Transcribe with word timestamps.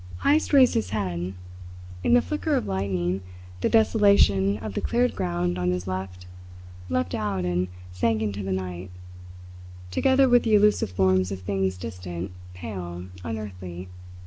Heyst 0.23 0.51
raised 0.51 0.73
his 0.73 0.89
head. 0.89 1.35
In 2.03 2.15
the 2.15 2.23
flicker 2.23 2.55
of 2.55 2.65
lightning 2.65 3.21
the 3.59 3.69
desolation 3.69 4.57
of 4.57 4.73
the 4.73 4.81
cleared 4.81 5.15
ground 5.15 5.59
on 5.59 5.69
his 5.69 5.85
left 5.85 6.25
leaped 6.89 7.13
out 7.13 7.45
and 7.45 7.67
sank 7.91 8.23
into 8.23 8.41
the 8.41 8.51
night, 8.51 8.89
together 9.91 10.27
with 10.27 10.41
the 10.41 10.55
elusive 10.55 10.89
forms 10.89 11.31
of 11.31 11.41
things 11.41 11.77
distant, 11.77 12.31
pale, 12.55 13.09
unearthly. 13.23 13.89